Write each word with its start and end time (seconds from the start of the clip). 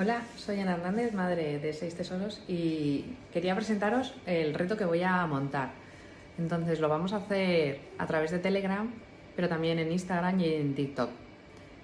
Hola, 0.00 0.22
soy 0.36 0.60
Ana 0.60 0.74
Hernández, 0.74 1.12
madre 1.12 1.58
de 1.58 1.72
seis 1.72 1.96
tesoros 1.96 2.40
y 2.46 3.16
quería 3.32 3.56
presentaros 3.56 4.14
el 4.26 4.54
reto 4.54 4.76
que 4.76 4.84
voy 4.84 5.02
a 5.02 5.26
montar. 5.26 5.70
Entonces 6.38 6.78
lo 6.78 6.88
vamos 6.88 7.12
a 7.12 7.16
hacer 7.16 7.80
a 7.98 8.06
través 8.06 8.30
de 8.30 8.38
Telegram, 8.38 8.88
pero 9.34 9.48
también 9.48 9.80
en 9.80 9.90
Instagram 9.90 10.38
y 10.38 10.54
en 10.54 10.76
TikTok. 10.76 11.10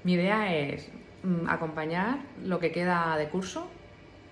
Mi 0.04 0.12
idea 0.12 0.54
es 0.54 0.92
mm, 1.24 1.48
acompañar 1.48 2.21
lo 2.45 2.61
que 2.61 2.71
queda 2.71 3.16
de 3.16 3.29
curso 3.30 3.66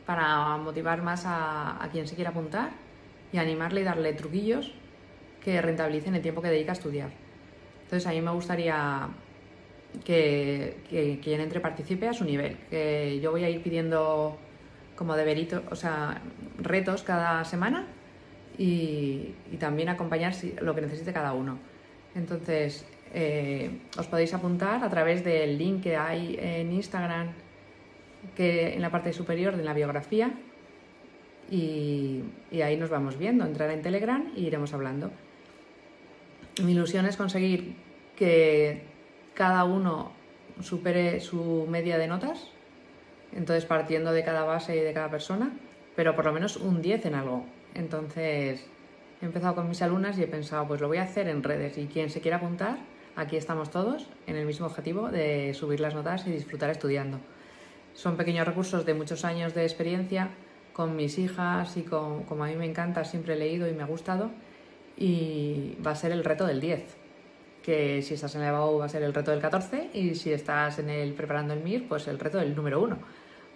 para 0.06 0.56
motivar 0.58 1.02
más 1.02 1.26
a, 1.26 1.82
a 1.82 1.88
quien 1.90 2.06
se 2.06 2.14
quiera 2.14 2.30
apuntar 2.30 2.70
y 3.32 3.38
animarle 3.38 3.80
y 3.80 3.84
darle 3.84 4.12
truquillos 4.12 4.72
que 5.42 5.60
rentabilicen 5.60 6.14
el 6.14 6.22
tiempo 6.22 6.40
que 6.40 6.50
dedica 6.50 6.70
a 6.70 6.74
estudiar. 6.74 7.10
Entonces 7.82 8.06
a 8.06 8.12
mí 8.12 8.20
me 8.20 8.30
gustaría 8.30 9.08
que, 10.04 10.76
quien 11.22 11.40
entre 11.40 11.60
participe 11.60 12.08
a 12.08 12.12
su 12.12 12.24
nivel. 12.24 12.56
Que 12.70 13.20
yo 13.20 13.30
voy 13.30 13.44
a 13.44 13.50
ir 13.50 13.62
pidiendo 13.62 14.38
como 14.96 15.16
deberito, 15.16 15.62
o 15.70 15.76
sea, 15.76 16.20
retos 16.58 17.02
cada 17.02 17.44
semana 17.44 17.86
y, 18.58 19.34
también 19.58 19.88
acompañar 19.88 20.34
lo 20.60 20.74
que 20.74 20.80
necesite 20.80 21.12
cada 21.12 21.32
uno. 21.32 21.58
Entonces, 22.14 22.84
eh, 23.14 23.70
os 23.96 24.06
podéis 24.06 24.34
apuntar 24.34 24.82
a 24.84 24.90
través 24.90 25.24
del 25.24 25.58
link 25.58 25.82
que 25.82 25.96
hay 25.96 26.36
en 26.40 26.72
Instagram, 26.72 27.32
que 28.36 28.74
en 28.74 28.82
la 28.82 28.90
parte 28.90 29.12
superior 29.12 29.56
de 29.56 29.64
la 29.64 29.72
biografía, 29.72 30.32
y, 31.50 32.22
y 32.50 32.62
ahí 32.62 32.76
nos 32.76 32.90
vamos 32.90 33.18
viendo. 33.18 33.44
Entrar 33.44 33.70
en 33.70 33.82
Telegram 33.82 34.32
y 34.36 34.46
iremos 34.46 34.72
hablando. 34.72 35.10
Mi 36.62 36.72
ilusión 36.72 37.06
es 37.06 37.16
conseguir 37.16 37.74
que 38.16 38.91
cada 39.42 39.64
uno 39.64 40.12
supere 40.60 41.18
su 41.18 41.66
media 41.68 41.98
de 41.98 42.06
notas, 42.06 42.46
entonces 43.32 43.64
partiendo 43.64 44.12
de 44.12 44.22
cada 44.22 44.44
base 44.44 44.76
y 44.76 44.78
de 44.78 44.92
cada 44.92 45.10
persona, 45.10 45.50
pero 45.96 46.14
por 46.14 46.26
lo 46.26 46.32
menos 46.32 46.56
un 46.56 46.80
10 46.80 47.06
en 47.06 47.16
algo. 47.16 47.44
Entonces 47.74 48.64
he 49.20 49.24
empezado 49.24 49.56
con 49.56 49.68
mis 49.68 49.82
alumnas 49.82 50.16
y 50.16 50.22
he 50.22 50.28
pensado, 50.28 50.68
pues 50.68 50.80
lo 50.80 50.86
voy 50.86 50.98
a 50.98 51.02
hacer 51.02 51.26
en 51.26 51.42
redes 51.42 51.76
y 51.76 51.88
quien 51.88 52.08
se 52.08 52.20
quiera 52.20 52.36
apuntar, 52.36 52.76
aquí 53.16 53.36
estamos 53.36 53.72
todos 53.72 54.06
en 54.28 54.36
el 54.36 54.46
mismo 54.46 54.66
objetivo 54.66 55.08
de 55.08 55.54
subir 55.54 55.80
las 55.80 55.96
notas 55.96 56.24
y 56.28 56.30
disfrutar 56.30 56.70
estudiando. 56.70 57.18
Son 57.94 58.16
pequeños 58.16 58.46
recursos 58.46 58.86
de 58.86 58.94
muchos 58.94 59.24
años 59.24 59.54
de 59.54 59.64
experiencia 59.64 60.28
con 60.72 60.94
mis 60.94 61.18
hijas 61.18 61.76
y 61.76 61.82
con, 61.82 62.22
como 62.26 62.44
a 62.44 62.46
mí 62.46 62.54
me 62.54 62.66
encanta, 62.66 63.04
siempre 63.04 63.34
he 63.34 63.38
leído 63.38 63.68
y 63.68 63.72
me 63.72 63.82
ha 63.82 63.86
gustado 63.86 64.30
y 64.96 65.76
va 65.84 65.90
a 65.90 65.96
ser 65.96 66.12
el 66.12 66.22
reto 66.22 66.46
del 66.46 66.60
10 66.60 67.01
que 67.62 68.02
si 68.02 68.14
estás 68.14 68.34
en 68.34 68.42
la 68.42 68.48
EBAU 68.48 68.78
va 68.78 68.86
a 68.86 68.88
ser 68.88 69.02
el 69.02 69.14
reto 69.14 69.30
del 69.30 69.40
14 69.40 69.90
y 69.94 70.14
si 70.14 70.32
estás 70.32 70.78
en 70.78 70.90
el 70.90 71.14
preparando 71.14 71.54
el 71.54 71.62
MIR, 71.62 71.88
pues 71.88 72.08
el 72.08 72.18
reto 72.18 72.38
del 72.38 72.54
número 72.54 72.82
1. 72.82 72.98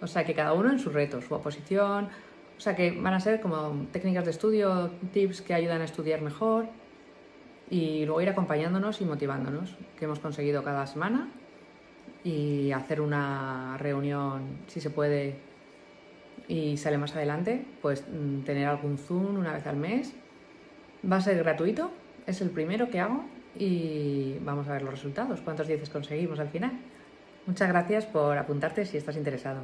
O 0.01 0.07
sea 0.07 0.23
que 0.23 0.33
cada 0.33 0.53
uno 0.53 0.71
en 0.71 0.79
su 0.79 0.89
reto, 0.89 1.21
su 1.21 1.33
oposición, 1.33 2.09
o 2.57 2.59
sea 2.59 2.75
que 2.75 2.91
van 2.91 3.13
a 3.13 3.19
ser 3.19 3.41
como 3.41 3.87
técnicas 3.91 4.25
de 4.25 4.31
estudio, 4.31 4.91
tips 5.11 5.41
que 5.41 5.53
ayudan 5.53 5.81
a 5.81 5.85
estudiar 5.85 6.21
mejor 6.21 6.67
y 7.69 8.05
luego 8.05 8.21
ir 8.21 8.29
acompañándonos 8.29 9.01
y 9.01 9.05
motivándonos, 9.05 9.75
que 9.97 10.05
hemos 10.05 10.19
conseguido 10.19 10.63
cada 10.63 10.87
semana 10.87 11.27
y 12.23 12.71
hacer 12.71 13.01
una 13.01 13.77
reunión, 13.77 14.59
si 14.67 14.79
se 14.79 14.89
puede, 14.89 15.35
y 16.47 16.77
sale 16.77 16.97
más 16.97 17.15
adelante, 17.15 17.65
pues 17.81 18.05
mm, 18.07 18.41
tener 18.41 18.67
algún 18.67 18.97
Zoom 18.97 19.37
una 19.37 19.53
vez 19.53 19.67
al 19.67 19.75
mes. 19.75 20.13
Va 21.09 21.17
a 21.17 21.21
ser 21.21 21.37
gratuito, 21.37 21.91
es 22.25 22.41
el 22.41 22.49
primero 22.49 22.89
que 22.89 22.99
hago 22.99 23.25
y 23.59 24.37
vamos 24.41 24.67
a 24.67 24.73
ver 24.73 24.81
los 24.81 24.91
resultados, 24.91 25.41
cuántos 25.41 25.67
10 25.67 25.89
conseguimos 25.89 26.39
al 26.39 26.49
final. 26.49 26.71
Muchas 27.45 27.69
gracias 27.69 28.05
por 28.05 28.37
apuntarte 28.37 28.85
si 28.85 28.97
estás 28.97 29.15
interesado. 29.15 29.61